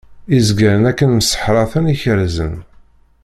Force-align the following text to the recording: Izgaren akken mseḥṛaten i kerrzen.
Izgaren 0.37 0.83
akken 0.91 1.11
mseḥṛaten 1.19 1.91
i 1.93 1.95
kerrzen. 2.01 2.53